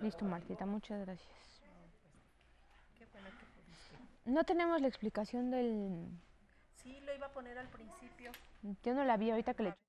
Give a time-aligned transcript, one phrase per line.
[0.00, 1.28] Listo, Martita, muchas gracias.
[4.24, 6.08] No tenemos la explicación del...
[6.82, 8.32] Sí, lo iba a poner al principio.
[8.82, 9.85] Yo no la vi ahorita que le...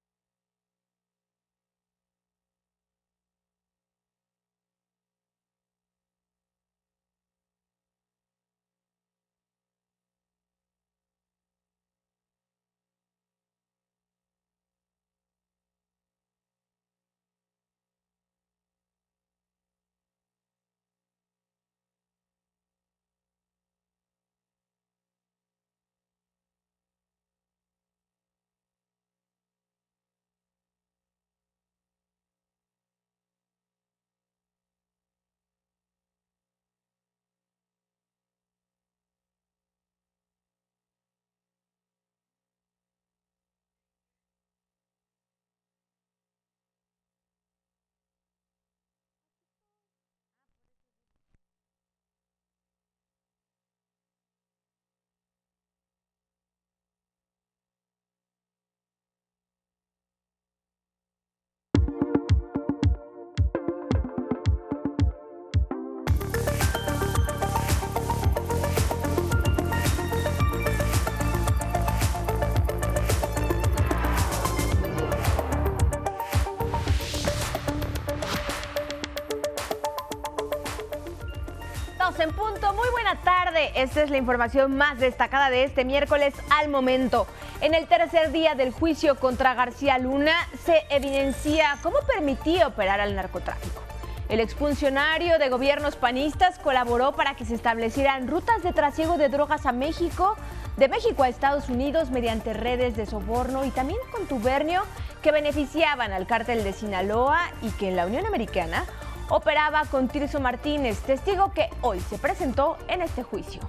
[83.78, 87.28] Esta es la información más destacada de este miércoles al momento.
[87.62, 90.34] En el tercer día del juicio contra García Luna
[90.66, 93.84] se evidencia cómo permitía operar al narcotráfico.
[94.30, 99.68] El exfuncionario de gobiernos panistas colaboró para que se establecieran rutas de trasiego de drogas
[99.68, 100.36] a México,
[100.78, 104.82] de México a Estados Unidos mediante redes de soborno y también contubernio
[105.22, 108.86] que beneficiaban al cártel de Sinaloa y que en la Unión Americana
[109.30, 113.62] operaba con Tirso Martínez, testigo que hoy se presentó en este juicio.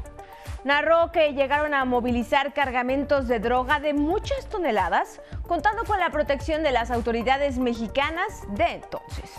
[0.64, 6.62] Narró que llegaron a movilizar cargamentos de droga de muchas toneladas, contando con la protección
[6.62, 9.30] de las autoridades mexicanas de entonces.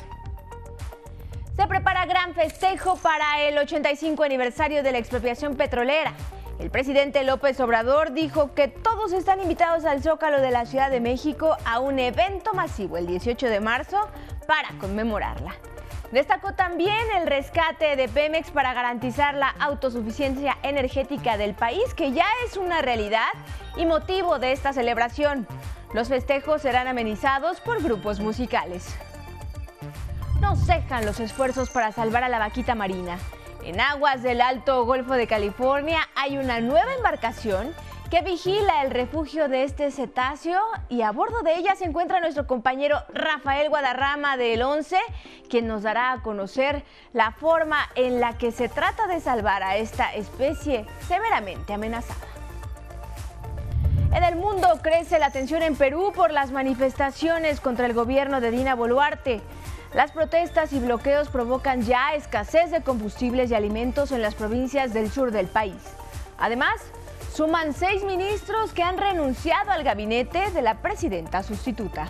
[1.56, 6.14] Se prepara gran festejo para el 85 aniversario de la expropiación petrolera.
[6.58, 11.00] El presidente López Obrador dijo que todos están invitados al Zócalo de la Ciudad de
[11.00, 13.98] México a un evento masivo el 18 de marzo
[14.48, 15.54] para conmemorarla.
[16.12, 22.26] Destacó también el rescate de Pemex para garantizar la autosuficiencia energética del país, que ya
[22.48, 23.28] es una realidad
[23.78, 25.48] y motivo de esta celebración.
[25.94, 28.96] Los festejos serán amenizados por grupos musicales.
[30.42, 33.20] No cejan los esfuerzos para salvar a la vaquita marina.
[33.64, 37.72] En aguas del Alto Golfo de California hay una nueva embarcación
[38.10, 42.48] que vigila el refugio de este cetáceo y a bordo de ella se encuentra nuestro
[42.48, 44.98] compañero Rafael Guadarrama del 11,
[45.48, 46.84] quien nos dará a conocer
[47.14, 52.26] la forma en la que se trata de salvar a esta especie severamente amenazada.
[54.12, 58.50] En el mundo crece la tensión en Perú por las manifestaciones contra el gobierno de
[58.50, 59.40] Dina Boluarte.
[59.94, 65.12] Las protestas y bloqueos provocan ya escasez de combustibles y alimentos en las provincias del
[65.12, 65.78] sur del país.
[66.40, 66.82] Además,
[67.40, 72.10] Suman seis ministros que han renunciado al gabinete de la presidenta sustituta.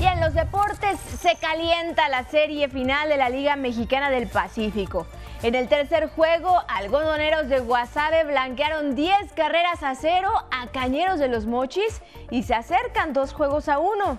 [0.00, 5.06] Y en los deportes se calienta la serie final de la Liga Mexicana del Pacífico.
[5.44, 11.28] En el tercer juego, algodoneros de Guasave blanquearon 10 carreras a cero a Cañeros de
[11.28, 12.02] los Mochis
[12.32, 14.18] y se acercan dos juegos a uno.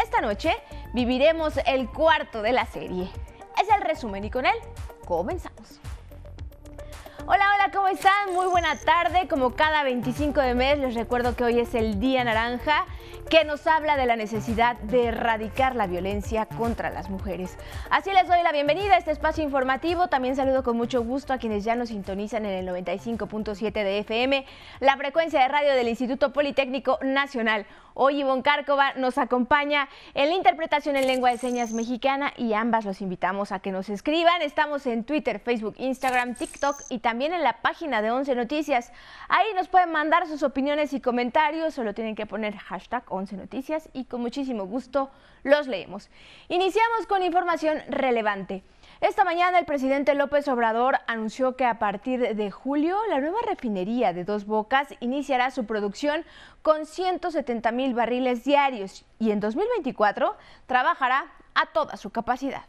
[0.00, 0.54] Esta noche
[0.94, 3.10] viviremos el cuarto de la serie.
[3.60, 4.54] Es el resumen y con él
[5.04, 5.80] comenzamos.
[7.24, 8.34] Hola, hola, ¿cómo están?
[8.34, 9.28] Muy buena tarde.
[9.28, 12.84] Como cada 25 de mes, les recuerdo que hoy es el Día Naranja,
[13.30, 17.56] que nos habla de la necesidad de erradicar la violencia contra las mujeres.
[17.90, 20.08] Así les doy la bienvenida a este espacio informativo.
[20.08, 24.44] También saludo con mucho gusto a quienes ya nos sintonizan en el 95.7 de FM,
[24.80, 27.66] la frecuencia de radio del Instituto Politécnico Nacional.
[27.94, 32.84] Hoy Ivonne Cárcova nos acompaña en la interpretación en lengua de señas mexicana y ambas
[32.84, 34.40] los invitamos a que nos escriban.
[34.40, 38.92] Estamos en Twitter, Facebook, Instagram, TikTok y también en la página de 11 Noticias.
[39.28, 43.90] Ahí nos pueden mandar sus opiniones y comentarios, solo tienen que poner hashtag 11 Noticias
[43.92, 45.10] y con muchísimo gusto
[45.42, 46.08] los leemos.
[46.48, 48.62] Iniciamos con información relevante.
[49.02, 54.12] Esta mañana el presidente López Obrador anunció que a partir de julio la nueva refinería
[54.12, 56.24] de Dos Bocas iniciará su producción
[56.62, 60.36] con 170 mil barriles diarios y en 2024
[60.68, 62.62] trabajará a toda su capacidad.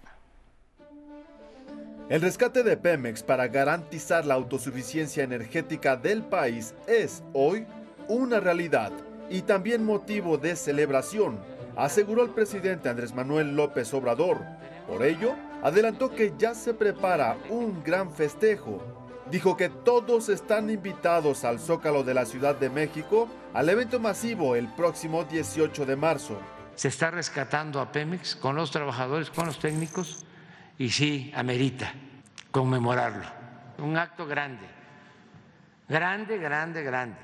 [2.09, 7.68] El rescate de Pemex para garantizar la autosuficiencia energética del país es hoy
[8.07, 8.91] una realidad
[9.30, 11.38] y también motivo de celebración,
[11.75, 14.39] aseguró el presidente Andrés Manuel López Obrador.
[14.88, 18.83] Por ello, adelantó que ya se prepara un gran festejo.
[19.31, 24.57] Dijo que todos están invitados al Zócalo de la Ciudad de México al evento masivo
[24.57, 26.38] el próximo 18 de marzo.
[26.75, 30.25] Se está rescatando a Pemex con los trabajadores, con los técnicos
[30.77, 31.94] y sí, amerita
[32.51, 33.25] conmemorarlo.
[33.77, 34.68] Un acto grande,
[35.88, 37.18] grande, grande, grande.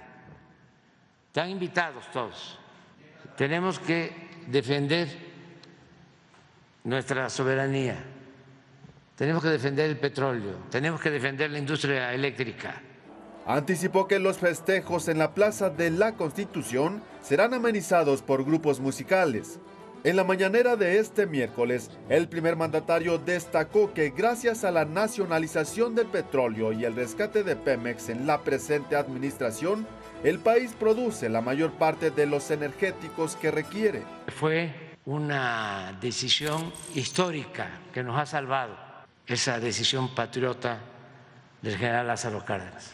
[1.27, 2.57] Están invitados todos.
[3.35, 5.09] Tenemos que defender
[6.83, 7.95] nuestra soberanía,
[9.19, 12.81] tenemos que defender el petróleo, tenemos que defender la industria eléctrica.
[13.45, 19.60] Anticipó que los festejos en la Plaza de la Constitución serán amenizados por grupos musicales.
[20.06, 25.95] En la mañanera de este miércoles, el primer mandatario destacó que gracias a la nacionalización
[25.95, 29.86] del petróleo y el rescate de Pemex en la presente administración,
[30.24, 34.01] el país produce la mayor parte de los energéticos que requiere.
[34.27, 34.74] Fue
[35.04, 38.88] una decisión histórica que nos ha salvado,
[39.29, 40.79] esa decisión patriota
[41.61, 42.91] del general Lázaro Cárdenas.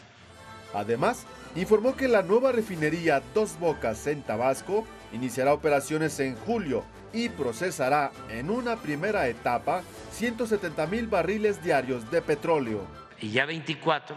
[0.74, 1.24] Además,
[1.54, 8.12] informó que la nueva refinería Dos Bocas en Tabasco iniciará operaciones en julio y procesará
[8.28, 12.82] en una primera etapa 170 mil barriles diarios de petróleo.
[13.20, 14.14] Y ya 24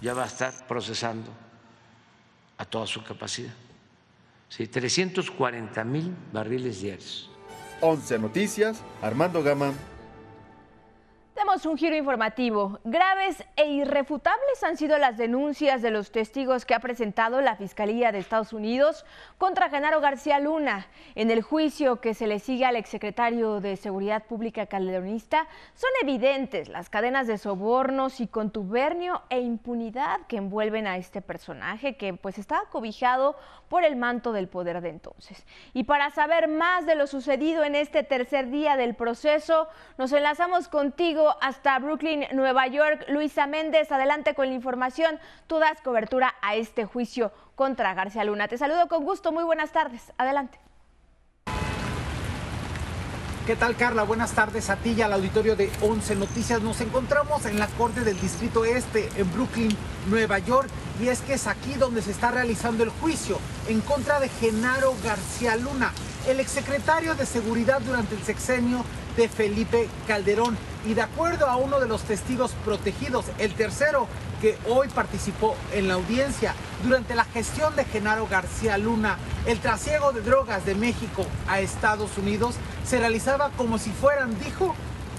[0.00, 1.30] ya va a estar procesando
[2.56, 3.52] a toda su capacidad.
[4.48, 7.30] Sí, 340 mil barriles diarios.
[7.82, 9.72] 11 Noticias, Armando Gama,
[11.50, 12.78] Un giro informativo.
[12.84, 18.12] Graves e irrefutables han sido las denuncias de los testigos que ha presentado la Fiscalía
[18.12, 19.04] de Estados Unidos
[19.36, 20.86] contra Genaro García Luna.
[21.16, 26.68] En el juicio que se le sigue al exsecretario de Seguridad Pública calderonista, son evidentes
[26.68, 32.38] las cadenas de sobornos y contubernio e impunidad que envuelven a este personaje que pues
[32.38, 33.36] estaba cobijado
[33.68, 35.44] por el manto del poder de entonces.
[35.74, 39.68] Y para saber más de lo sucedido en este tercer día del proceso,
[39.98, 43.04] nos enlazamos contigo hasta Brooklyn, Nueva York.
[43.08, 45.18] Luisa Méndez, adelante con la información.
[45.46, 48.48] Tú das cobertura a este juicio contra García Luna.
[48.48, 49.32] Te saludo con gusto.
[49.32, 50.12] Muy buenas tardes.
[50.18, 50.58] Adelante.
[53.46, 54.04] ¿Qué tal, Carla?
[54.04, 56.62] Buenas tardes a ti y al auditorio de 11 Noticias.
[56.62, 59.76] Nos encontramos en la Corte del Distrito Este, en Brooklyn,
[60.08, 60.68] Nueva York,
[61.00, 64.94] y es que es aquí donde se está realizando el juicio en contra de Genaro
[65.02, 65.90] García Luna,
[66.28, 68.84] el exsecretario de Seguridad durante el sexenio
[69.16, 70.56] de Felipe Calderón.
[70.86, 74.08] Y de acuerdo a uno de los testigos protegidos, el tercero
[74.40, 80.12] que hoy participó en la audiencia, durante la gestión de Genaro García Luna, el trasiego
[80.12, 82.54] de drogas de México a Estados Unidos
[82.86, 84.74] se realizaba como si fueran, dijo,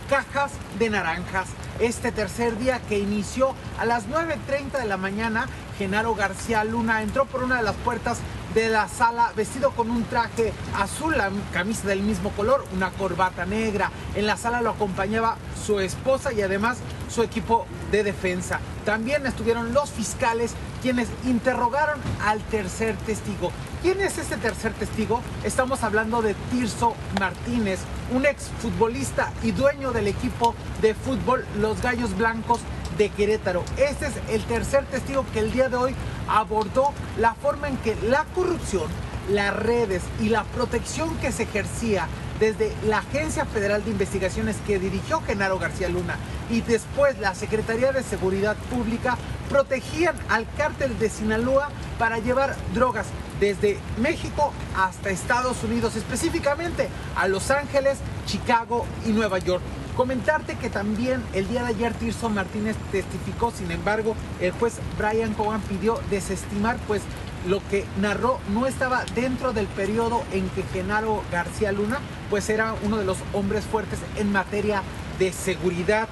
[0.10, 1.50] cajas de naranjas.
[1.80, 5.48] Este tercer día que inició a las 9.30 de la mañana,
[5.78, 8.18] Genaro García Luna entró por una de las puertas
[8.54, 13.46] de la sala vestido con un traje azul, la camisa del mismo color, una corbata
[13.46, 13.92] negra.
[14.16, 18.60] En la sala lo acompañaba su esposa y además su equipo de defensa.
[18.86, 23.52] También estuvieron los fiscales quienes interrogaron al tercer testigo.
[23.82, 25.22] ¿Quién es este tercer testigo?
[25.44, 27.80] Estamos hablando de Tirso Martínez,
[28.14, 32.60] un exfutbolista y dueño del equipo de fútbol Los Gallos Blancos
[33.02, 33.64] de Querétaro.
[33.78, 35.96] Este es el tercer testigo que el día de hoy
[36.28, 38.84] abordó la forma en que la corrupción,
[39.28, 42.08] las redes y la protección que se ejercía
[42.40, 46.18] desde la Agencia Federal de Investigaciones que dirigió Genaro García Luna
[46.52, 49.18] y después la Secretaría de Seguridad Pública
[49.50, 53.08] protegían al cártel de Sinaloa para llevar drogas
[53.40, 57.98] desde México hasta Estados Unidos, específicamente a Los Ángeles,
[58.28, 59.64] Chicago y Nueva York.
[59.96, 65.34] Comentarte que también el día de ayer Tirso Martínez testificó, sin embargo, el juez Brian
[65.34, 67.02] Cohen pidió desestimar, pues
[67.48, 72.74] lo que narró no estaba dentro del periodo en que Genaro García Luna, pues era
[72.84, 74.82] uno de los hombres fuertes en materia
[75.20, 76.08] de seguridad.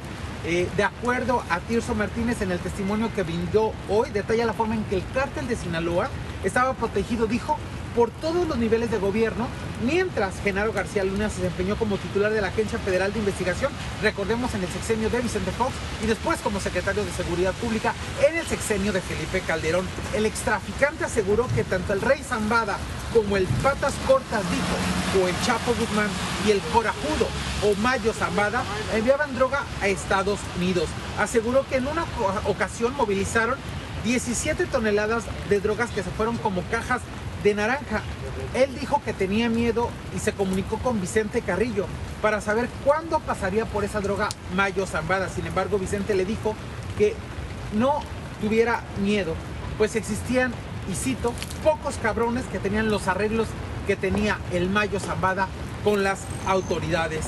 [0.45, 4.75] Eh, de acuerdo a Tirso Martínez en el testimonio que brindó hoy, detalla la forma
[4.75, 6.09] en que el cártel de Sinaloa
[6.43, 7.57] estaba protegido, dijo,
[7.95, 9.47] por todos los niveles de gobierno,
[9.85, 14.53] mientras Genaro García Luna se desempeñó como titular de la Agencia Federal de Investigación, recordemos
[14.53, 15.71] en el sexenio de Vicente Fox,
[16.03, 17.93] y después como secretario de Seguridad Pública
[18.27, 19.87] en el sexenio de Felipe Calderón.
[20.15, 22.77] El extraficante aseguró que tanto el rey Zambada
[23.13, 26.09] como el Patas Cortas dijo, o el Chapo Guzmán
[26.45, 27.27] y el Corajudo
[27.63, 30.87] o Mayo Zambada enviaban droga a Estados Unidos.
[31.17, 32.05] Aseguró que en una
[32.45, 33.57] ocasión movilizaron
[34.03, 37.01] 17 toneladas de drogas que se fueron como cajas
[37.43, 38.01] de naranja.
[38.53, 41.85] Él dijo que tenía miedo y se comunicó con Vicente Carrillo
[42.21, 45.29] para saber cuándo pasaría por esa droga Mayo Zambada.
[45.29, 46.55] Sin embargo, Vicente le dijo
[46.97, 47.15] que
[47.73, 48.01] no
[48.41, 49.35] tuviera miedo,
[49.77, 50.53] pues existían,
[50.91, 53.47] y cito, pocos cabrones que tenían los arreglos
[53.85, 55.47] que tenía el Mayo Zambada
[55.83, 57.25] con las autoridades.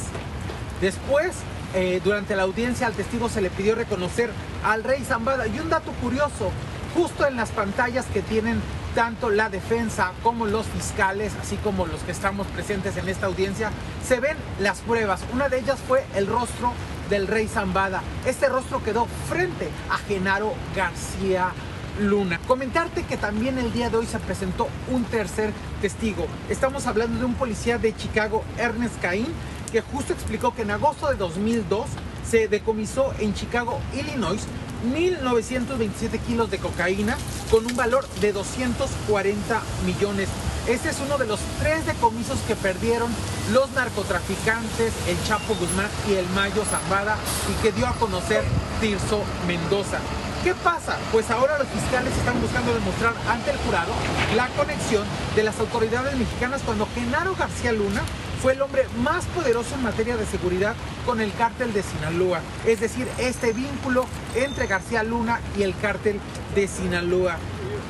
[0.81, 1.35] Después
[1.73, 4.31] eh, durante la audiencia al testigo se le pidió reconocer
[4.63, 5.47] al rey Zambada.
[5.47, 6.51] Y un dato curioso,
[6.95, 8.61] justo en las pantallas que tienen
[8.95, 13.71] tanto la defensa como los fiscales, así como los que estamos presentes en esta audiencia,
[14.05, 15.21] se ven las pruebas.
[15.33, 16.73] Una de ellas fue el rostro
[17.09, 18.01] del rey Zambada.
[18.25, 21.51] Este rostro quedó frente a Genaro García
[21.99, 22.39] Luna.
[22.47, 26.25] Comentarte que también el día de hoy se presentó un tercer testigo.
[26.49, 29.27] Estamos hablando de un policía de Chicago, Ernest Caín,
[29.71, 31.85] que justo explicó que en agosto de 2002
[32.29, 34.41] se decomisó en Chicago, Illinois,
[34.83, 37.17] 1.927 kilos de cocaína
[37.49, 40.29] con un valor de 240 millones.
[40.67, 43.11] Este es uno de los tres decomisos que perdieron
[43.51, 47.17] los narcotraficantes, el Chapo Guzmán y el Mayo Zambada
[47.49, 48.43] y que dio a conocer
[48.79, 49.99] Tirso Mendoza.
[50.43, 50.97] ¿Qué pasa?
[51.11, 53.91] Pues ahora los fiscales están buscando demostrar ante el jurado
[54.35, 55.03] la conexión
[55.35, 58.01] de las autoridades mexicanas cuando Genaro García Luna
[58.41, 60.73] fue el hombre más poderoso en materia de seguridad
[61.05, 62.41] con el cártel de Sinaloa.
[62.65, 66.19] Es decir, este vínculo entre García Luna y el cártel
[66.55, 67.37] de Sinaloa.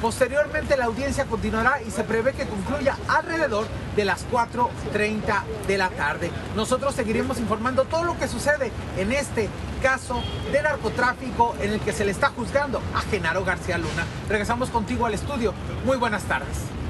[0.01, 3.65] Posteriormente la audiencia continuará y se prevé que concluya alrededor
[3.95, 6.31] de las 4.30 de la tarde.
[6.55, 9.47] Nosotros seguiremos informando todo lo que sucede en este
[9.81, 14.05] caso de narcotráfico en el que se le está juzgando a Genaro García Luna.
[14.27, 15.53] Regresamos contigo al estudio.
[15.85, 16.80] Muy buenas tardes.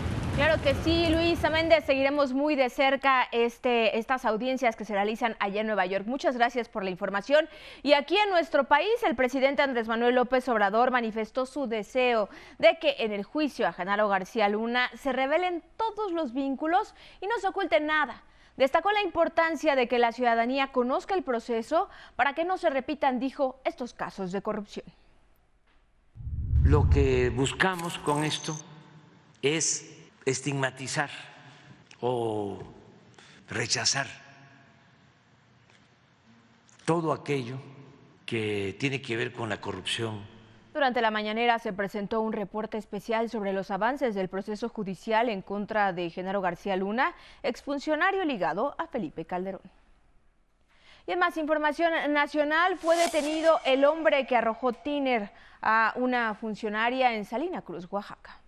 [0.41, 1.86] Claro que sí, Luisa Méndez.
[1.86, 6.07] Seguiremos muy de cerca este, estas audiencias que se realizan allá en Nueva York.
[6.07, 7.48] Muchas gracias por la información.
[7.83, 12.79] Y aquí en nuestro país, el presidente Andrés Manuel López Obrador manifestó su deseo de
[12.81, 17.38] que en el juicio a Genaro García Luna se revelen todos los vínculos y no
[17.38, 18.24] se oculte nada.
[18.57, 23.19] Destacó la importancia de que la ciudadanía conozca el proceso para que no se repitan,
[23.19, 24.88] dijo, estos casos de corrupción.
[26.63, 28.55] Lo que buscamos con esto
[29.43, 31.10] es estigmatizar
[32.00, 32.60] o
[33.50, 34.08] rechazar
[36.86, 37.58] todo aquello
[38.25, 40.25] que tiene que ver con la corrupción.
[40.74, 45.42] Durante la mañanera se presentó un reporte especial sobre los avances del proceso judicial en
[45.42, 47.13] contra de Genaro García Luna,
[47.44, 49.62] exfuncionario ligado a Felipe Calderón.
[51.08, 57.13] Y en más información nacional, fue detenido el hombre que arrojó tiner a una funcionaria
[57.13, 58.40] en Salina Cruz, Oaxaca.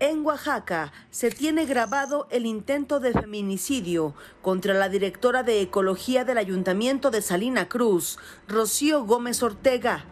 [0.00, 6.38] En Oaxaca se tiene grabado el intento de feminicidio contra la directora de Ecología del
[6.38, 10.04] Ayuntamiento de Salina Cruz, Rocío Gómez Ortega.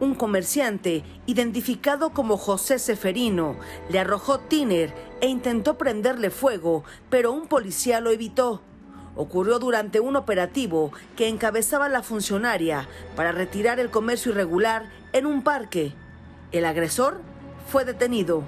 [0.00, 3.56] Un comerciante, identificado como José Seferino,
[3.90, 8.62] le arrojó tiner e intentó prenderle fuego, pero un policía lo evitó.
[9.14, 15.42] Ocurrió durante un operativo que encabezaba la funcionaria para retirar el comercio irregular en un
[15.42, 15.92] parque.
[16.50, 17.20] El agresor
[17.70, 18.44] fue detenido.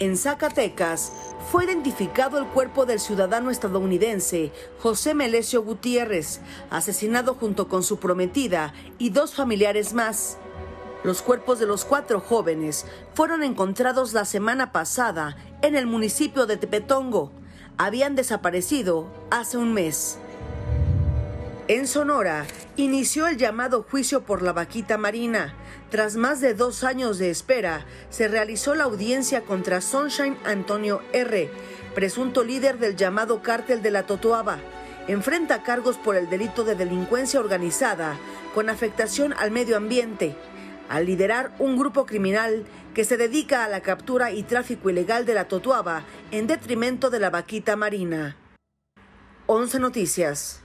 [0.00, 1.12] En Zacatecas
[1.52, 8.74] fue identificado el cuerpo del ciudadano estadounidense José Melesio Gutiérrez, asesinado junto con su prometida
[8.98, 10.36] y dos familiares más.
[11.04, 16.56] Los cuerpos de los cuatro jóvenes fueron encontrados la semana pasada en el municipio de
[16.56, 17.30] Tepetongo.
[17.78, 20.18] Habían desaparecido hace un mes.
[21.66, 22.44] En Sonora
[22.76, 25.54] inició el llamado juicio por la vaquita marina.
[25.88, 31.48] Tras más de dos años de espera, se realizó la audiencia contra Sunshine Antonio R.,
[31.94, 34.58] presunto líder del llamado cártel de la Totoaba.
[35.08, 38.18] Enfrenta cargos por el delito de delincuencia organizada
[38.54, 40.36] con afectación al medio ambiente,
[40.90, 45.32] al liderar un grupo criminal que se dedica a la captura y tráfico ilegal de
[45.32, 48.36] la Totoaba en detrimento de la vaquita marina.
[49.46, 50.63] 11 Noticias.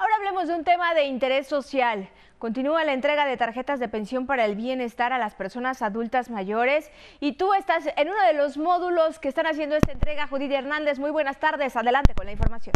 [0.00, 2.08] Ahora hablemos de un tema de interés social.
[2.38, 6.90] Continúa la entrega de tarjetas de pensión para el bienestar a las personas adultas mayores
[7.20, 10.26] y tú estás en uno de los módulos que están haciendo esta entrega.
[10.26, 11.76] Judith Hernández, muy buenas tardes.
[11.76, 12.72] Adelante con la información.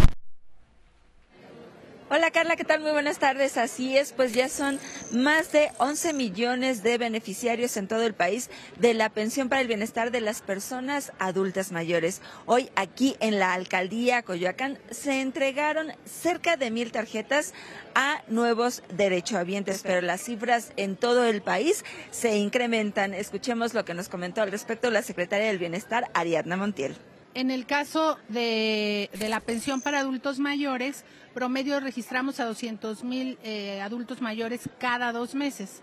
[2.10, 2.80] Hola Carla, ¿qué tal?
[2.80, 3.56] Muy buenas tardes.
[3.56, 4.78] Así es, pues ya son
[5.10, 9.68] más de 11 millones de beneficiarios en todo el país de la pensión para el
[9.68, 12.20] bienestar de las personas adultas mayores.
[12.44, 17.54] Hoy aquí en la alcaldía Coyoacán se entregaron cerca de mil tarjetas
[17.94, 23.14] a nuevos derechohabientes, pero las cifras en todo el país se incrementan.
[23.14, 26.96] Escuchemos lo que nos comentó al respecto la secretaria del Bienestar, Ariadna Montiel.
[27.34, 33.80] En el caso de, la pensión para adultos mayores, promedio registramos a 200 mil eh,
[33.80, 35.82] adultos mayores cada dos meses.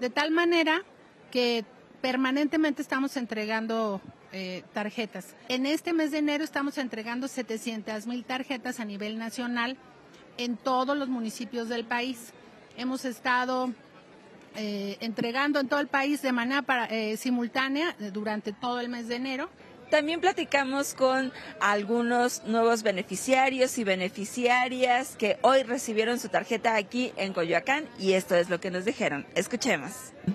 [0.00, 0.82] De tal manera
[1.30, 1.64] que
[2.00, 4.00] permanentemente estamos entregando
[4.32, 5.36] eh, tarjetas.
[5.48, 9.76] En este mes de enero estamos entregando 700 mil tarjetas a nivel nacional
[10.38, 12.32] en todos los municipios del país.
[12.76, 13.72] Hemos estado
[14.56, 19.50] eh, entregando en todo el país de manera simultánea durante todo el mes de enero
[19.90, 27.32] También platicamos con algunos nuevos beneficiarios y beneficiarias que hoy recibieron su tarjeta aquí en
[27.32, 29.26] Coyoacán y esto es lo que nos dijeron.
[29.34, 29.90] Escuchemos.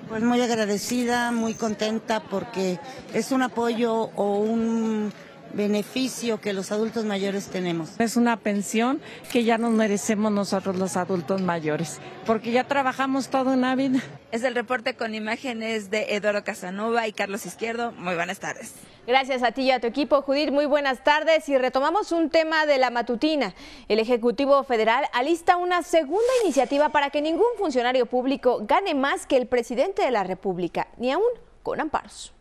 [0.09, 2.79] Pues muy agradecida, muy contenta porque
[3.13, 5.13] es un apoyo o un
[5.53, 7.99] beneficio que los adultos mayores tenemos.
[7.99, 13.53] Es una pensión que ya nos merecemos nosotros los adultos mayores, porque ya trabajamos toda
[13.53, 13.99] una vida.
[14.31, 17.91] Es el reporte con imágenes de Eduardo Casanova y Carlos Izquierdo.
[17.93, 18.73] Muy buenas tardes.
[19.07, 20.49] Gracias a ti y a tu equipo, Judith.
[20.49, 21.47] Muy buenas tardes.
[21.47, 23.53] Y retomamos un tema de la matutina.
[23.87, 29.37] El Ejecutivo Federal alista una segunda iniciativa para que ningún funcionario público gane más que
[29.37, 31.23] el presidente de la República, ni aún
[31.61, 32.34] con amparos.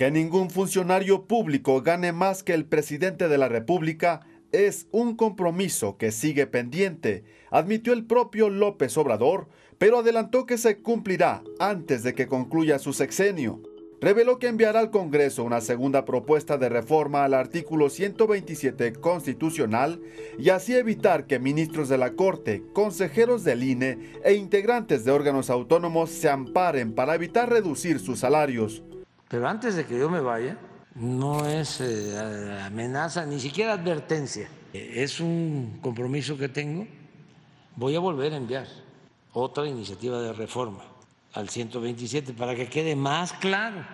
[0.00, 5.98] Que ningún funcionario público gane más que el presidente de la República es un compromiso
[5.98, 12.14] que sigue pendiente, admitió el propio López Obrador, pero adelantó que se cumplirá antes de
[12.14, 13.60] que concluya su sexenio.
[14.00, 20.00] Reveló que enviará al Congreso una segunda propuesta de reforma al artículo 127 constitucional
[20.38, 25.50] y así evitar que ministros de la Corte, consejeros del INE e integrantes de órganos
[25.50, 28.82] autónomos se amparen para evitar reducir sus salarios.
[29.30, 30.58] Pero antes de que yo me vaya,
[30.96, 34.48] no es eh, amenaza, ni siquiera advertencia.
[34.72, 36.84] Es un compromiso que tengo.
[37.76, 38.66] Voy a volver a enviar
[39.32, 40.82] otra iniciativa de reforma
[41.32, 43.86] al 127 para que quede más claro,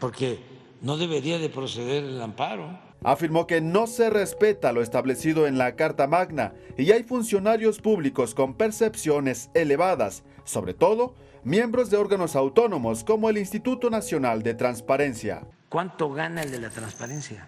[0.00, 0.40] porque
[0.82, 2.76] no debería de proceder el amparo.
[3.04, 8.34] Afirmó que no se respeta lo establecido en la Carta Magna y hay funcionarios públicos
[8.34, 11.14] con percepciones elevadas, sobre todo
[11.44, 15.46] miembros de órganos autónomos como el Instituto Nacional de Transparencia.
[15.68, 17.46] ¿Cuánto gana el de la transparencia?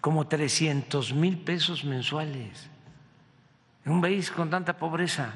[0.00, 2.68] Como 300 mil pesos mensuales.
[3.84, 5.34] En un país con tanta pobreza.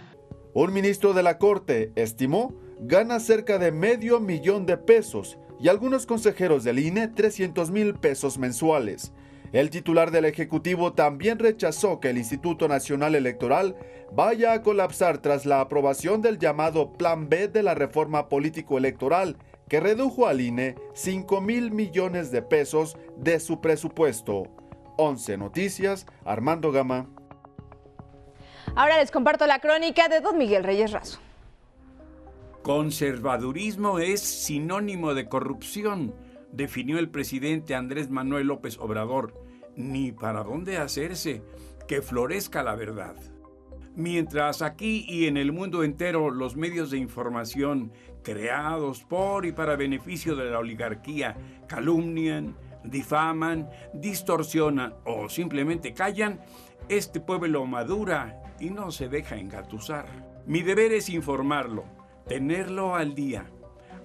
[0.55, 6.07] Un ministro de la Corte estimó gana cerca de medio millón de pesos y algunos
[6.07, 9.13] consejeros del INE 300 mil pesos mensuales.
[9.53, 13.76] El titular del Ejecutivo también rechazó que el Instituto Nacional Electoral
[14.12, 19.37] vaya a colapsar tras la aprobación del llamado Plan B de la reforma político-electoral,
[19.69, 24.45] que redujo al INE 5 mil millones de pesos de su presupuesto.
[24.97, 27.06] 11 Noticias, Armando Gama.
[28.75, 31.19] Ahora les comparto la crónica de Don Miguel Reyes Razo.
[32.63, 36.15] Conservadurismo es sinónimo de corrupción
[36.56, 39.34] definió el presidente Andrés Manuel López Obrador,
[39.76, 41.42] ni para dónde hacerse,
[41.86, 43.16] que florezca la verdad.
[43.95, 47.92] Mientras aquí y en el mundo entero los medios de información
[48.23, 56.40] creados por y para beneficio de la oligarquía calumnian, difaman, distorsionan o simplemente callan,
[56.88, 60.06] este pueblo madura y no se deja engatusar.
[60.47, 61.84] Mi deber es informarlo,
[62.28, 63.47] tenerlo al día,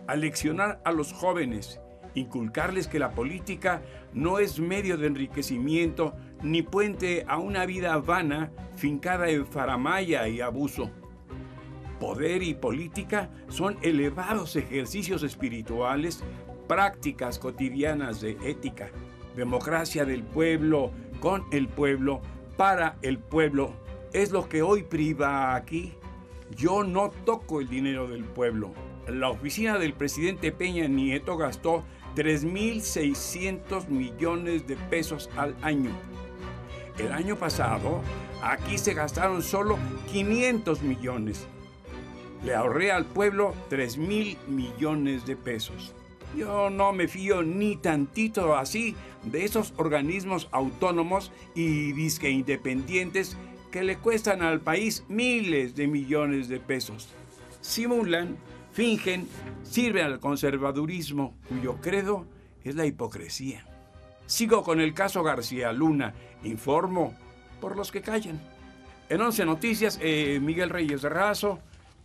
[0.08, 1.82] aleccionar a los jóvenes
[2.16, 3.82] inculcarles que la política
[4.14, 10.42] no es medio de enriquecimiento ni puente a una vida vana fincada en faramaya y
[10.42, 10.90] abuso.
[12.00, 16.24] Poder y política son elevados ejercicios espirituales,
[16.68, 18.90] prácticas cotidianas de ética,
[19.36, 22.22] democracia del pueblo, con el pueblo,
[22.58, 23.74] para el pueblo.
[24.14, 25.94] Es lo que hoy priva aquí.
[26.56, 28.72] Yo no toco el dinero del pueblo.
[29.08, 31.84] La oficina del presidente Peña Nieto gastó
[32.16, 35.92] 3.600 millones de pesos al año.
[36.98, 38.02] El año pasado,
[38.44, 39.78] aquí se gastaron solo
[40.12, 41.48] 500 millones.
[42.44, 45.94] Le ahorré al pueblo 3.000 millones de pesos.
[46.36, 53.38] Yo no me fío ni tantito así de esos organismos autónomos y disque independientes
[53.72, 57.10] que le cuestan al país miles de millones de pesos.
[57.62, 58.38] Simulan
[58.72, 59.28] fingen,
[59.64, 62.26] sirven al conservadurismo, cuyo credo
[62.64, 63.66] es la hipocresía.
[64.26, 67.14] Sigo con el caso García Luna, informo
[67.60, 68.40] por los que callan.
[69.10, 71.60] En 11 Noticias, eh, Miguel Reyes Razo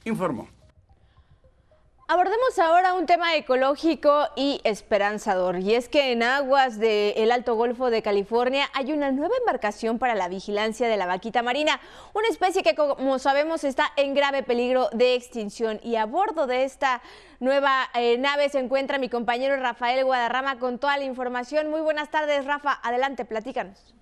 [0.04, 0.48] informó.
[2.08, 7.90] Abordemos ahora un tema ecológico y esperanzador, y es que en aguas del Alto Golfo
[7.90, 11.80] de California hay una nueva embarcación para la vigilancia de la vaquita marina,
[12.14, 15.80] una especie que como sabemos está en grave peligro de extinción.
[15.82, 17.02] Y a bordo de esta
[17.40, 21.70] nueva eh, nave se encuentra mi compañero Rafael Guadarrama con toda la información.
[21.70, 22.78] Muy buenas tardes, Rafa.
[22.84, 23.95] Adelante, platícanos.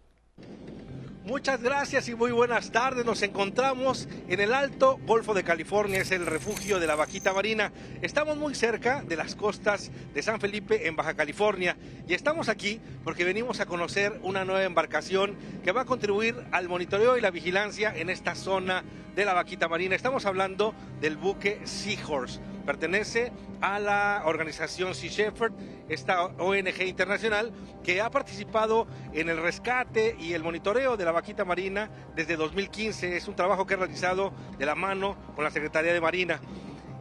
[1.25, 3.07] Muchas gracias y muy buenas tardes.
[3.07, 7.73] Nos encontramos en el Alto Golfo de California, es el refugio de la vaquita marina.
[8.03, 12.79] Estamos muy cerca de las costas de San Felipe en Baja California y estamos aquí
[13.05, 15.35] porque venimos a conocer una nueva embarcación
[15.65, 18.85] que va a contribuir al monitoreo y la vigilancia en esta zona
[19.17, 19.97] de la vaquita marina.
[19.97, 25.53] Estamos hablando del buque Seahorse Pertenece a la organización Sea Shepherd,
[25.89, 31.45] esta ONG internacional que ha participado en el rescate y el monitoreo de la vaquita
[31.45, 33.17] marina desde 2015.
[33.17, 36.41] Es un trabajo que ha realizado de la mano con la Secretaría de Marina.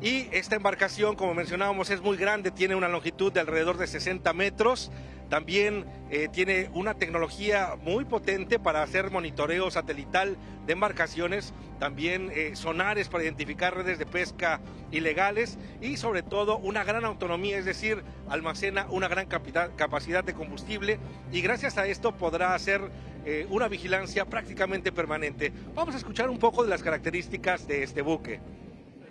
[0.01, 4.33] Y esta embarcación, como mencionábamos, es muy grande, tiene una longitud de alrededor de 60
[4.33, 4.91] metros.
[5.33, 12.51] También eh, tiene una tecnología muy potente para hacer monitoreo satelital de embarcaciones, también eh,
[12.55, 18.03] sonares para identificar redes de pesca ilegales y sobre todo una gran autonomía, es decir,
[18.29, 20.99] almacena una gran capacidad de combustible
[21.31, 22.81] y gracias a esto podrá hacer
[23.25, 25.51] eh, una vigilancia prácticamente permanente.
[25.73, 28.39] Vamos a escuchar un poco de las características de este buque.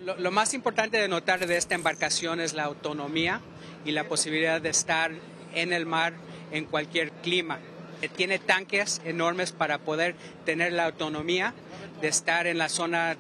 [0.04, 3.40] Lo, más importante de notar de esta embarcación es la autonomía
[3.85, 5.11] y la posibilidad de estar
[5.54, 6.14] en el mar
[6.50, 7.58] en cualquier clima.
[8.16, 11.54] Tiene tanques enormes para poder tener la autonomía
[12.00, 13.16] de estar en la zona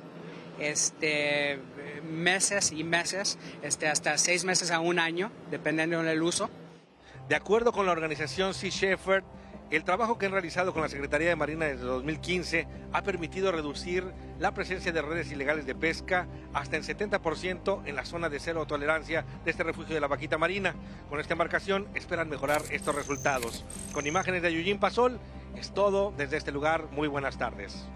[0.58, 1.60] este,
[2.02, 6.50] meses y meses, este, hasta seis meses a un año, dependiendo del uso.
[7.28, 9.24] De acuerdo con la organización Sea Shepherd,
[9.76, 14.04] el trabajo que han realizado con la Secretaría de Marina desde 2015 ha permitido reducir
[14.38, 18.66] la presencia de redes ilegales de pesca hasta en 70% en la zona de cero
[18.66, 20.74] tolerancia de este refugio de la vaquita marina.
[21.08, 23.64] Con esta embarcación esperan mejorar estos resultados.
[23.94, 25.18] Con imágenes de Yujin Pasol,
[25.56, 26.88] es todo desde este lugar.
[26.92, 27.88] Muy buenas tardes.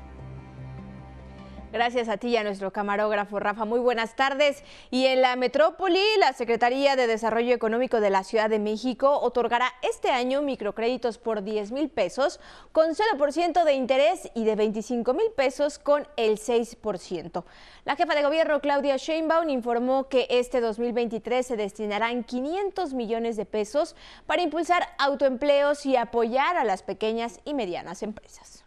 [1.77, 3.67] Gracias a ti y a nuestro camarógrafo Rafa.
[3.67, 4.65] Muy buenas tardes.
[4.91, 9.71] Y en la metrópoli, la Secretaría de Desarrollo Económico de la Ciudad de México otorgará
[9.83, 12.41] este año microcréditos por 10 mil pesos
[12.73, 17.45] con 0% de interés y de 25 mil pesos con el 6%.
[17.85, 23.45] La jefa de gobierno Claudia Sheinbaum informó que este 2023 se destinarán 500 millones de
[23.45, 28.66] pesos para impulsar autoempleos y apoyar a las pequeñas y medianas empresas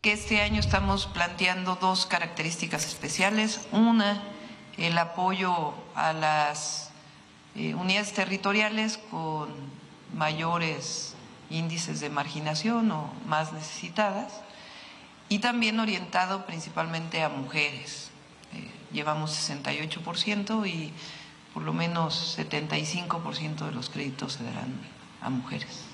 [0.00, 3.68] que este año estamos planteando dos características especiales.
[3.70, 4.22] Una,
[4.78, 6.90] el apoyo a las
[7.54, 9.50] eh, unidades territoriales con
[10.14, 11.14] mayores
[11.50, 14.40] índices de marginación o más necesitadas
[15.28, 18.10] y también orientado principalmente a mujeres.
[18.54, 20.94] Eh, llevamos 68% y
[21.52, 24.80] por lo menos 75% de los créditos se darán
[25.20, 25.89] a mujeres.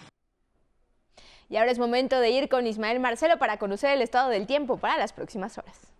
[1.48, 4.78] Y ahora es momento de ir con Ismael Marcelo para conocer el estado del tiempo
[4.78, 5.92] para las próximas horas.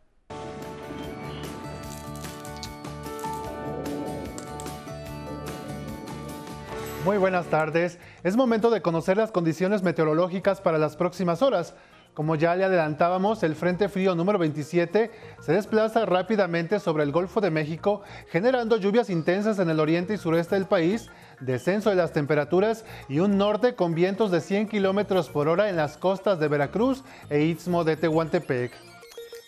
[7.05, 8.01] Muy buenas tardes.
[8.25, 11.77] Es momento de conocer las condiciones meteorológicas para las próximas horas.
[12.15, 17.41] Como ya le adelantábamos, el Frente Frío número 27 se desplaza rápidamente sobre el Golfo
[17.41, 22.12] de México, generando lluvias intensas en el oriente y sureste del país, descenso de las
[22.12, 26.49] temperaturas y un norte con vientos de 100 kilómetros por hora en las costas de
[26.49, 28.72] Veracruz e Istmo de Tehuantepec.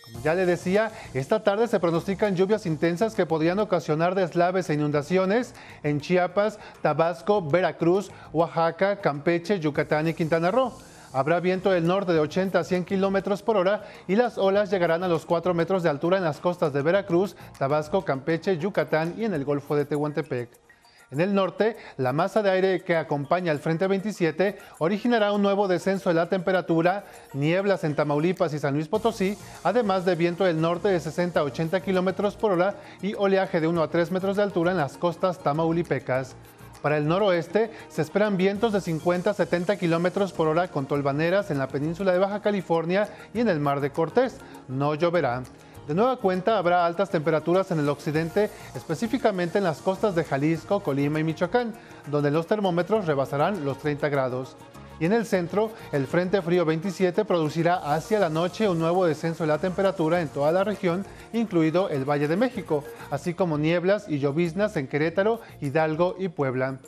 [0.05, 4.75] Como ya le decía, esta tarde se pronostican lluvias intensas que podrían ocasionar deslaves e
[4.75, 10.73] inundaciones en Chiapas, Tabasco, Veracruz, Oaxaca, Campeche, Yucatán y Quintana Roo.
[11.13, 15.03] Habrá viento del norte de 80 a 100 kilómetros por hora y las olas llegarán
[15.03, 19.25] a los 4 metros de altura en las costas de Veracruz, Tabasco, Campeche, Yucatán y
[19.25, 20.68] en el Golfo de Tehuantepec.
[21.11, 25.67] En el norte, la masa de aire que acompaña al Frente 27 originará un nuevo
[25.67, 30.61] descenso de la temperatura, nieblas en Tamaulipas y San Luis Potosí, además de viento del
[30.61, 34.37] norte de 60 a 80 kilómetros por hora y oleaje de 1 a 3 metros
[34.37, 36.37] de altura en las costas tamaulipecas.
[36.83, 41.51] Para el noroeste se esperan vientos de 50 a 70 kilómetros por hora con tolvaneras
[41.51, 44.37] en la península de Baja California y en el mar de Cortés.
[44.69, 45.43] No lloverá.
[45.89, 50.81] De nueva cuenta habrá altas temperaturas en el occidente, específicamente en las costas de Jalisco,
[50.81, 51.73] Colima y Michoacán,
[52.11, 54.55] donde los termómetros rebasarán los 30 grados.
[55.01, 59.45] Y en el centro, el Frente Frío 27 producirá hacia la noche un nuevo descenso
[59.45, 64.11] de la temperatura en toda la región, incluido el Valle de México, así como nieblas
[64.11, 66.81] y lloviznas en Querétaro, Hidalgo y Puebla.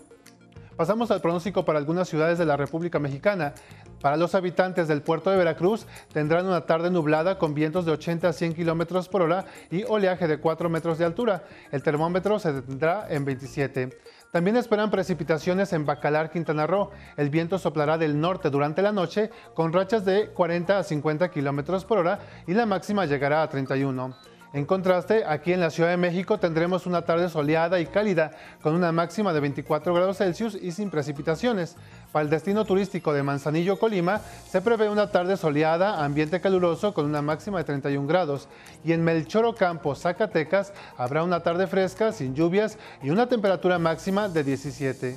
[0.81, 3.53] Pasamos al pronóstico para algunas ciudades de la República Mexicana.
[4.01, 8.29] Para los habitantes del puerto de Veracruz tendrán una tarde nublada con vientos de 80
[8.29, 11.45] a 100 kilómetros por hora y oleaje de 4 metros de altura.
[11.71, 13.99] El termómetro se tendrá en 27.
[14.33, 16.91] También esperan precipitaciones en Bacalar, Quintana Roo.
[17.17, 21.85] El viento soplará del norte durante la noche con rachas de 40 a 50 kilómetros
[21.85, 24.15] por hora y la máxima llegará a 31.
[24.53, 28.75] En contraste, aquí en la Ciudad de México tendremos una tarde soleada y cálida, con
[28.75, 31.77] una máxima de 24 grados Celsius y sin precipitaciones.
[32.11, 37.07] Para el destino turístico de Manzanillo, Colima, se prevé una tarde soleada, ambiente caluroso con
[37.07, 38.49] una máxima de 31 grados.
[38.85, 44.29] Y en Melchoro Campo, Zacatecas, habrá una tarde fresca, sin lluvias y una temperatura máxima
[44.29, 45.17] de 17.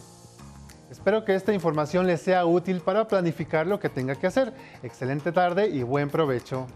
[0.91, 4.53] Espero que esta información les sea útil para planificar lo que tenga que hacer.
[4.83, 6.67] Excelente tarde y buen provecho.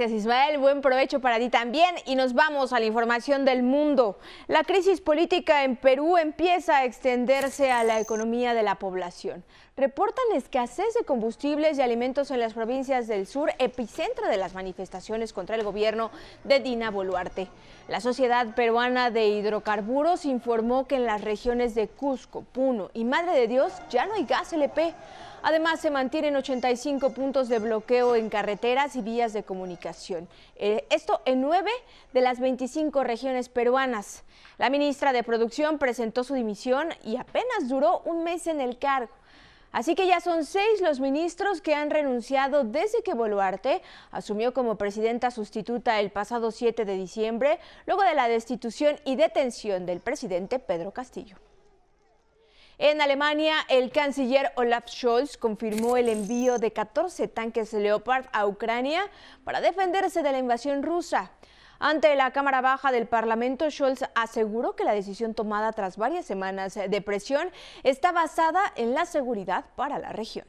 [0.00, 4.18] Gracias Ismael, buen provecho para ti también y nos vamos a la información del mundo.
[4.48, 9.44] La crisis política en Perú empieza a extenderse a la economía de la población.
[9.76, 15.34] Reportan escasez de combustibles y alimentos en las provincias del sur, epicentro de las manifestaciones
[15.34, 16.10] contra el gobierno
[16.44, 17.48] de Dina Boluarte.
[17.86, 23.32] La Sociedad Peruana de Hidrocarburos informó que en las regiones de Cusco, Puno y Madre
[23.32, 24.94] de Dios ya no hay gas LP.
[25.42, 30.28] Además, se mantienen 85 puntos de bloqueo en carreteras y vías de comunicación.
[30.56, 31.70] Eh, esto en nueve
[32.12, 34.24] de las 25 regiones peruanas.
[34.58, 39.10] La ministra de Producción presentó su dimisión y apenas duró un mes en el cargo.
[39.72, 44.76] Así que ya son seis los ministros que han renunciado desde que Boluarte asumió como
[44.76, 50.58] presidenta sustituta el pasado 7 de diciembre, luego de la destitución y detención del presidente
[50.58, 51.36] Pedro Castillo.
[52.82, 59.02] En Alemania, el canciller Olaf Scholz confirmó el envío de 14 tanques Leopard a Ucrania
[59.44, 61.30] para defenderse de la invasión rusa.
[61.78, 66.74] Ante la Cámara Baja del Parlamento, Scholz aseguró que la decisión tomada tras varias semanas
[66.74, 67.50] de presión
[67.82, 70.46] está basada en la seguridad para la región.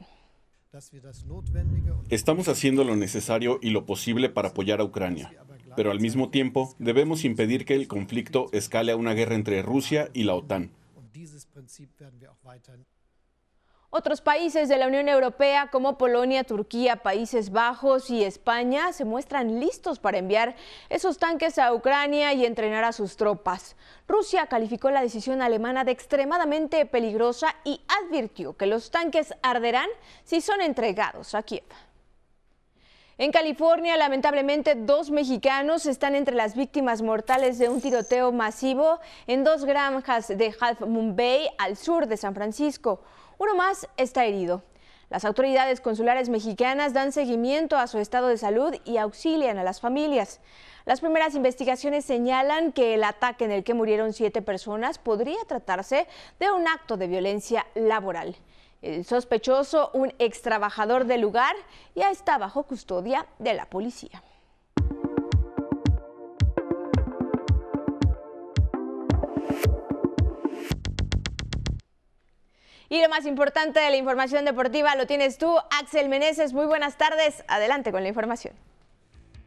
[2.08, 5.34] Estamos haciendo lo necesario y lo posible para apoyar a Ucrania,
[5.76, 10.08] pero al mismo tiempo debemos impedir que el conflicto escale a una guerra entre Rusia
[10.14, 10.70] y la OTAN.
[13.94, 19.60] Otros países de la Unión Europea como Polonia, Turquía, Países Bajos y España se muestran
[19.60, 20.56] listos para enviar
[20.88, 23.76] esos tanques a Ucrania y entrenar a sus tropas.
[24.08, 29.90] Rusia calificó la decisión alemana de extremadamente peligrosa y advirtió que los tanques arderán
[30.24, 31.64] si son entregados a Kiev.
[33.22, 39.44] En California, lamentablemente, dos mexicanos están entre las víctimas mortales de un tiroteo masivo en
[39.44, 43.00] dos granjas de Half Moon Bay, al sur de San Francisco.
[43.38, 44.64] Uno más está herido.
[45.08, 49.80] Las autoridades consulares mexicanas dan seguimiento a su estado de salud y auxilian a las
[49.80, 50.40] familias.
[50.84, 56.08] Las primeras investigaciones señalan que el ataque en el que murieron siete personas podría tratarse
[56.40, 58.34] de un acto de violencia laboral.
[58.82, 61.54] El sospechoso, un ex trabajador del lugar,
[61.94, 64.22] ya está bajo custodia de la policía.
[72.88, 76.52] Y lo más importante de la información deportiva lo tienes tú, Axel Meneses.
[76.52, 77.42] Muy buenas tardes.
[77.48, 78.52] Adelante con la información.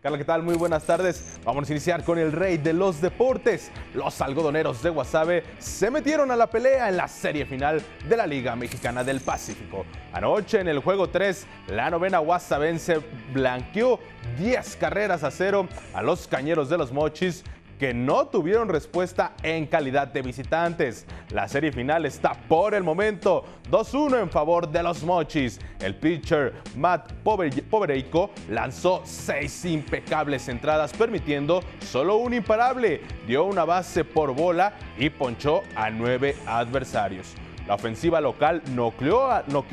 [0.05, 0.43] Carla, ¿qué tal?
[0.43, 1.39] Muy buenas tardes.
[1.43, 3.71] Vamos a iniciar con el rey de los deportes.
[3.95, 8.27] Los algodoneros de Guasave se metieron a la pelea en la serie final de la
[8.27, 9.83] Liga Mexicana del Pacífico.
[10.13, 12.99] Anoche en el juego 3, la novena guasavense
[13.33, 13.99] blanqueó
[14.37, 17.43] 10 carreras a cero a los cañeros de los Mochis
[17.79, 21.05] que no tuvieron respuesta en calidad de visitantes.
[21.31, 25.59] La serie final está por el momento 2-1 en favor de los Mochis.
[25.79, 34.03] El pitcher Matt Povereico lanzó seis impecables entradas permitiendo solo un imparable, dio una base
[34.03, 37.35] por bola y ponchó a nueve adversarios.
[37.67, 39.32] La ofensiva local noqueó,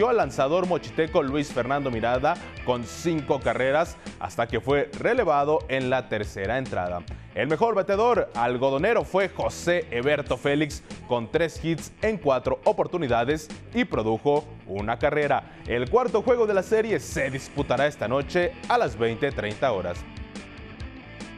[0.09, 6.09] al lanzador mochiteco Luis Fernando Mirada con cinco carreras hasta que fue relevado en la
[6.09, 7.03] tercera entrada.
[7.35, 13.85] El mejor bateador algodonero fue José Eberto Félix con tres hits en cuatro oportunidades y
[13.85, 15.59] produjo una carrera.
[15.67, 19.99] El cuarto juego de la serie se disputará esta noche a las 20.30 horas.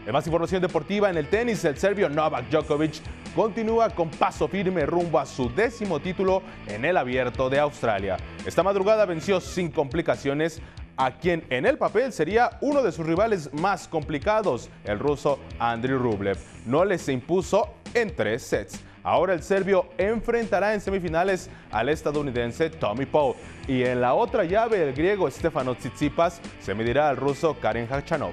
[0.06, 3.00] En más información deportiva en el tenis, el serbio Novak Djokovic
[3.34, 8.16] continúa con paso firme rumbo a su décimo título en el abierto de Australia.
[8.46, 10.62] Esta madrugada venció sin complicaciones
[10.96, 15.96] a quien en el papel sería uno de sus rivales más complicados, el ruso Andriy
[15.96, 16.38] Rublev.
[16.66, 18.80] No les impuso en tres sets.
[19.02, 23.34] Ahora el serbio enfrentará en semifinales al estadounidense Tommy Paul.
[23.68, 28.32] Y en la otra llave, el griego Stefano Tsitsipas se medirá al ruso Karen Hachanov.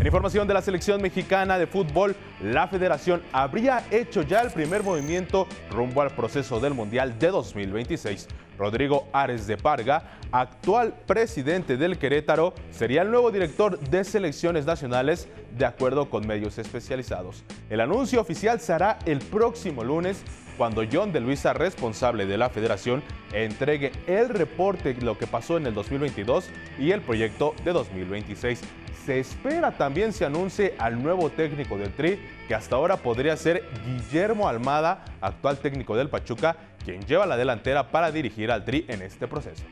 [0.00, 4.84] En información de la selección mexicana de fútbol, la federación habría hecho ya el primer
[4.84, 8.28] movimiento rumbo al proceso del Mundial de 2026.
[8.58, 15.28] Rodrigo Ares de Parga, actual presidente del Querétaro, sería el nuevo director de selecciones nacionales
[15.56, 17.44] de acuerdo con medios especializados.
[17.70, 20.22] El anuncio oficial se hará el próximo lunes
[20.58, 25.56] cuando John de Luisa, responsable de la federación, entregue el reporte de lo que pasó
[25.56, 28.60] en el 2022 y el proyecto de 2026
[29.08, 33.64] se espera también se anuncie al nuevo técnico del Tri, que hasta ahora podría ser
[33.86, 39.02] Guillermo Almada, actual técnico del Pachuca, quien lleva la delantera para dirigir al Tri en
[39.02, 39.64] este proceso.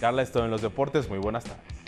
[0.00, 1.08] Carla, esto en los deportes.
[1.08, 1.78] Muy buenas tardes.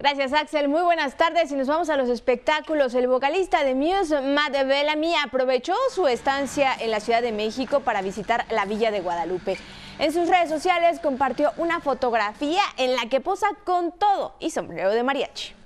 [0.00, 0.68] Gracias, Axel.
[0.68, 2.94] Muy buenas tardes y nos vamos a los espectáculos.
[2.94, 8.00] El vocalista de Muse, Matt Bellamy, aprovechó su estancia en la Ciudad de México para
[8.00, 9.58] visitar la Villa de Guadalupe.
[9.98, 14.88] En sus redes sociales compartió una fotografía en la que posa con todo y sombrero
[14.88, 15.59] de mariachi.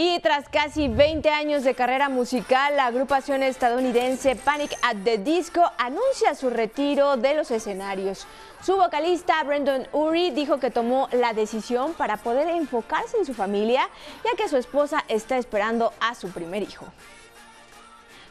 [0.00, 5.60] Y tras casi 20 años de carrera musical, la agrupación estadounidense Panic at the Disco
[5.76, 8.24] anuncia su retiro de los escenarios.
[8.62, 13.88] Su vocalista Brendan Urie dijo que tomó la decisión para poder enfocarse en su familia,
[14.24, 16.86] ya que su esposa está esperando a su primer hijo.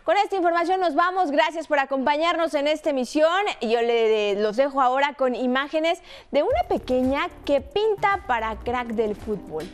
[0.05, 1.31] Con esta información nos vamos.
[1.31, 3.43] Gracias por acompañarnos en esta emisión.
[3.59, 5.99] Yo le, los dejo ahora con imágenes
[6.31, 9.67] de una pequeña que pinta para crack del fútbol.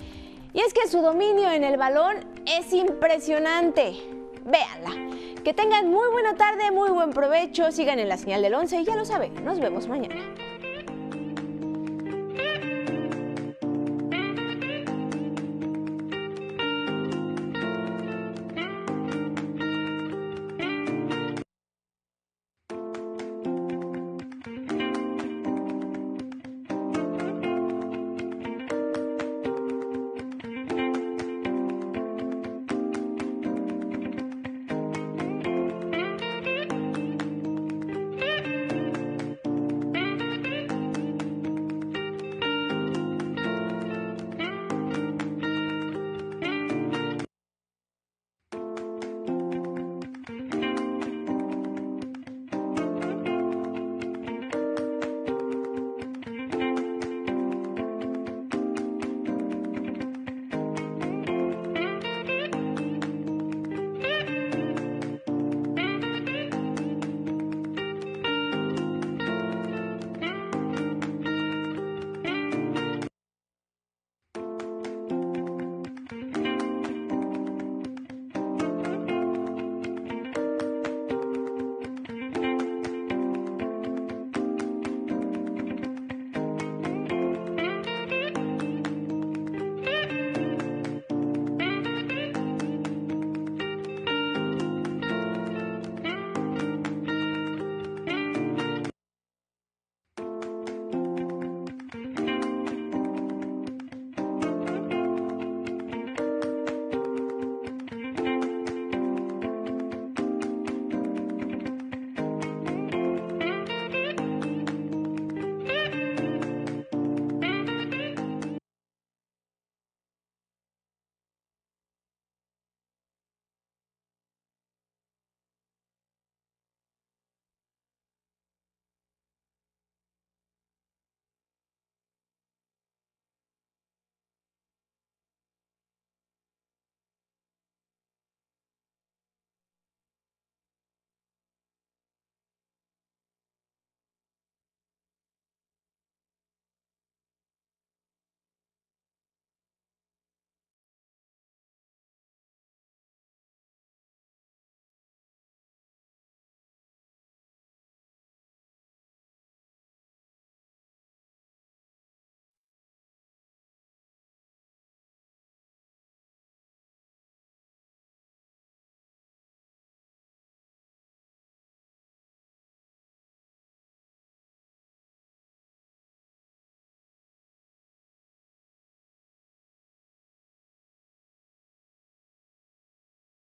[0.53, 3.95] Y es que su dominio en el balón es impresionante.
[4.45, 5.41] Véanla.
[5.43, 8.85] Que tengan muy buena tarde, muy buen provecho, sigan en la señal del 11 y
[8.85, 10.21] ya lo saben, nos vemos mañana.